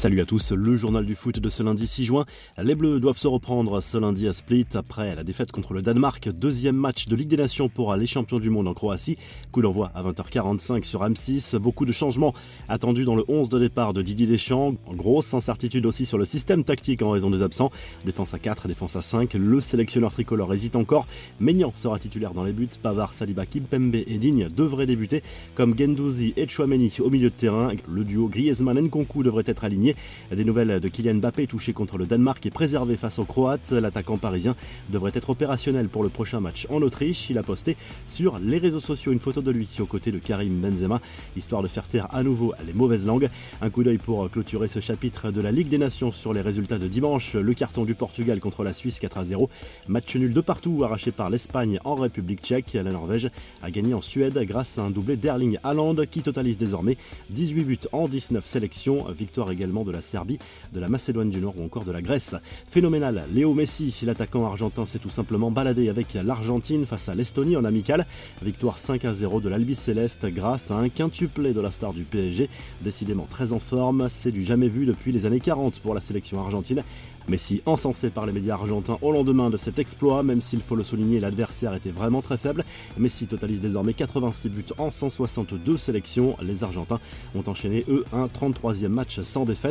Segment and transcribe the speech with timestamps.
[0.00, 2.24] Salut à tous, le journal du foot de ce lundi 6 juin.
[2.56, 6.26] Les Bleus doivent se reprendre ce lundi à Split après la défaite contre le Danemark.
[6.30, 9.18] Deuxième match de Ligue des Nations pour les champions du monde en Croatie.
[9.52, 11.58] Coup d'envoi à 20h45 sur M6.
[11.58, 12.32] Beaucoup de changements
[12.70, 14.72] attendus dans le 11 de départ de Didier Deschamps.
[14.90, 17.70] Grosse incertitude aussi sur le système tactique en raison des absents.
[18.06, 19.34] Défense à 4, défense à 5.
[19.34, 21.06] Le sélectionneur tricolore hésite encore.
[21.40, 22.70] Maignan sera titulaire dans les buts.
[22.82, 25.22] Pavard, Saliba, Kimpembe et Digne devraient débuter
[25.54, 27.72] comme Gendouzi et Chouameni au milieu de terrain.
[27.86, 29.89] Le duo Griezmann-Nkunku devrait être aligné
[30.34, 33.70] des nouvelles de Kylian Mbappé touché contre le Danemark et préservé face aux Croates.
[33.70, 34.56] L'attaquant parisien
[34.90, 37.30] devrait être opérationnel pour le prochain match en Autriche.
[37.30, 40.60] Il a posté sur les réseaux sociaux une photo de lui aux côtés de Karim
[40.60, 41.00] Benzema,
[41.36, 43.28] histoire de faire taire à nouveau les mauvaises langues.
[43.60, 46.78] Un coup d'œil pour clôturer ce chapitre de la Ligue des Nations sur les résultats
[46.78, 47.34] de dimanche.
[47.34, 49.50] Le carton du Portugal contre la Suisse 4 à 0.
[49.88, 52.72] Match nul de partout arraché par l'Espagne en République tchèque.
[52.74, 53.30] La Norvège
[53.62, 56.96] a gagné en Suède grâce à un doublé d'Erling Haaland qui totalise désormais
[57.30, 59.06] 18 buts en 19 sélections.
[59.10, 60.38] Victoire également de la Serbie,
[60.72, 62.34] de la Macédoine du Nord ou encore de la Grèce.
[62.70, 67.64] Phénoménal, Léo Messi, l'attaquant argentin s'est tout simplement baladé avec l'Argentine face à l'Estonie en
[67.64, 68.06] amical.
[68.42, 72.04] Victoire 5 à 0 de l'Albi Céleste grâce à un quintuplé de la star du
[72.04, 72.48] PSG.
[72.82, 76.40] Décidément très en forme, c'est du jamais vu depuis les années 40 pour la sélection
[76.40, 76.82] argentine.
[77.28, 80.82] Messi encensé par les médias argentins au lendemain de cet exploit, même s'il faut le
[80.82, 82.64] souligner, l'adversaire était vraiment très faible.
[82.98, 86.36] Messi totalise désormais 86 buts en 162 sélections.
[86.42, 86.98] Les Argentins
[87.36, 89.69] ont enchaîné, eux, un 33e match sans défaite.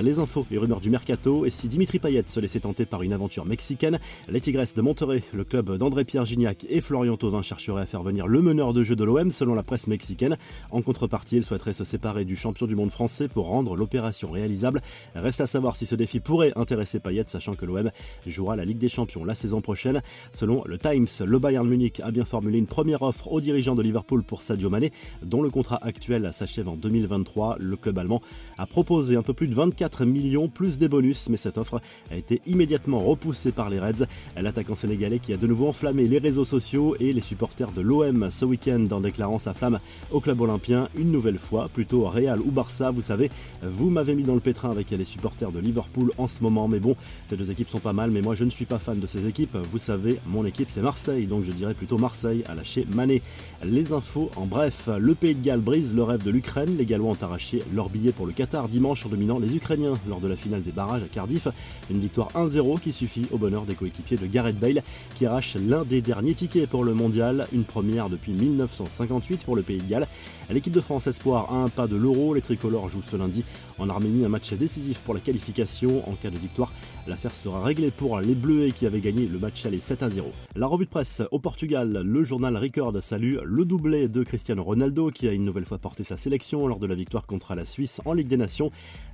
[0.00, 3.12] Les infos et rumeurs du mercato, et si Dimitri Payet se laissait tenter par une
[3.12, 7.86] aventure mexicaine, les Tigresses de Monterrey, le club d'André-Pierre Gignac et Florian Thauvin chercheraient à
[7.86, 10.36] faire venir le meneur de jeu de l'OM selon la presse mexicaine.
[10.70, 14.80] En contrepartie, ils souhaiteraient se séparer du champion du monde français pour rendre l'opération réalisable.
[15.14, 17.90] Reste à savoir si ce défi pourrait intéresser Payet, sachant que l'OM
[18.26, 20.02] jouera la Ligue des Champions la saison prochaine.
[20.32, 23.82] Selon le Times, le Bayern Munich a bien formulé une première offre aux dirigeants de
[23.82, 27.56] Liverpool pour Sadio Mané, dont le contrat actuel s'achève en 2023.
[27.60, 28.22] Le club allemand
[28.56, 32.16] a proposé un peu plus de 24 millions plus des bonus, mais cette offre a
[32.16, 34.04] été immédiatement repoussée par les Reds.
[34.36, 38.30] L'attaquant sénégalais qui a de nouveau enflammé les réseaux sociaux et les supporters de l'OM
[38.32, 39.78] ce week-end en déclarant sa flamme
[40.10, 43.30] au club olympien une nouvelle fois, plutôt Real ou Barça, vous savez,
[43.62, 46.80] vous m'avez mis dans le pétrin avec les supporters de Liverpool en ce moment, mais
[46.80, 46.96] bon,
[47.28, 49.28] ces deux équipes sont pas mal, mais moi je ne suis pas fan de ces
[49.28, 49.56] équipes.
[49.70, 53.22] Vous savez, mon équipe c'est Marseille, donc je dirais plutôt Marseille à lâcher Mané.
[53.64, 56.76] Les infos en bref, le Pays de Galles brise le rêve de l'Ukraine.
[56.76, 60.36] Les Gallois ont arraché leur billet pour le Qatar dimanche les Ukrainiens lors de la
[60.36, 61.48] finale des barrages à Cardiff.
[61.90, 64.82] Une victoire 1-0 qui suffit au bonheur des coéquipiers de Gareth Bale
[65.16, 69.62] qui arrache l'un des derniers tickets pour le mondial, une première depuis 1958 pour le
[69.62, 70.06] Pays de Galles.
[70.50, 72.32] L'équipe de France Espoir a un pas de l'Euro.
[72.32, 73.44] Les tricolores jouent ce lundi
[73.78, 76.08] en Arménie un match décisif pour la qualification.
[76.08, 76.72] En cas de victoire,
[77.06, 80.32] l'affaire sera réglée pour les Bleus qui avaient gagné le match aller 7 à 0.
[80.56, 85.10] La revue de presse au Portugal, le journal Record salue le doublé de Cristiano Ronaldo
[85.10, 88.00] qui a une nouvelle fois porté sa sélection lors de la victoire contre la Suisse
[88.04, 88.70] en Ligue des Nations.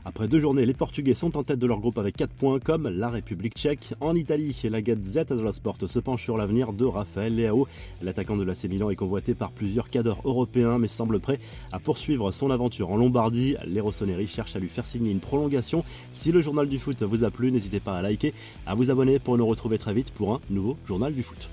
[0.06, 2.88] Après deux journées, les Portugais sont en tête de leur groupe avec 4 points comme
[2.88, 3.94] la République tchèque.
[4.00, 7.66] En Italie, la Gazette dello Sport se penche sur l'avenir de Raphaël Leao.
[8.03, 11.41] L'attaquant de l'AC Milan est convoité par plusieurs cadres européens mais semble prêt
[11.72, 13.56] à poursuivre son aventure en Lombardie.
[13.66, 15.84] Les Rossoneri cherchent à lui faire signer une prolongation.
[16.12, 18.34] Si le journal du foot vous a plu, n'hésitez pas à liker,
[18.66, 21.48] à vous abonner pour nous retrouver très vite pour un nouveau journal du foot.